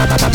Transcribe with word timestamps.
ba 0.00 0.06
ba 0.16 0.16
ba 0.16 0.29